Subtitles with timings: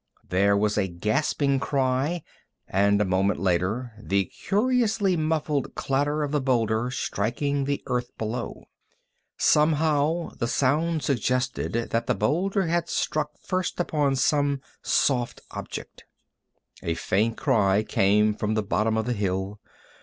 [0.27, 2.23] There was a gasping cry,
[2.67, 8.63] and a moment later the curiously muffled clatter of the boulder striking the earth below.
[9.37, 16.05] Somehow, the sound suggested that the boulder had struck first upon some soft object.
[16.81, 19.59] A faint cry came from the bottom of the hill.